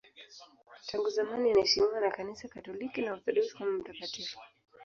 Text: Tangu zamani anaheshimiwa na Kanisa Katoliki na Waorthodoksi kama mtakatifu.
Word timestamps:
Tangu 0.87 1.09
zamani 1.09 1.51
anaheshimiwa 1.51 1.99
na 1.99 2.11
Kanisa 2.11 2.47
Katoliki 2.47 3.01
na 3.01 3.11
Waorthodoksi 3.11 3.57
kama 3.57 3.71
mtakatifu. 3.71 4.39